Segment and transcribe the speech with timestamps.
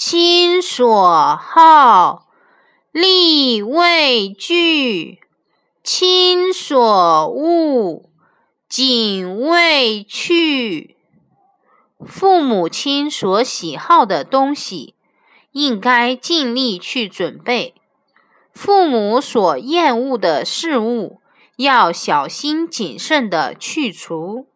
[0.00, 2.28] 亲所好
[2.92, 5.18] 力为具
[5.82, 8.08] 亲所恶
[8.68, 10.96] 谨为去。
[12.06, 14.94] 父母亲所喜好的东西
[15.50, 17.74] 应该尽力去准备。
[18.52, 21.20] 父母所厌恶的事物
[21.56, 24.46] 要小心谨慎的去除。